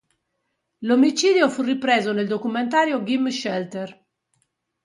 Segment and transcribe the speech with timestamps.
[0.79, 4.03] L'omicidio fu ripreso nel documentario "Gimme Shelter".